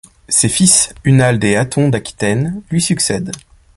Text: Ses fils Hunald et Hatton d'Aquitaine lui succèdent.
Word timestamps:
Ses 0.29 0.49
fils 0.49 0.95
Hunald 1.05 1.43
et 1.43 1.55
Hatton 1.55 1.89
d'Aquitaine 1.89 2.63
lui 2.71 2.81
succèdent. 2.81 3.33